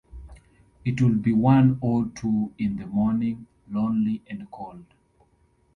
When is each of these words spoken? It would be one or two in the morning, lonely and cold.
It 0.83 0.99
would 0.99 1.21
be 1.21 1.31
one 1.31 1.77
or 1.79 2.07
two 2.15 2.55
in 2.57 2.77
the 2.77 2.87
morning, 2.87 3.45
lonely 3.69 4.23
and 4.25 4.49
cold. 4.49 4.85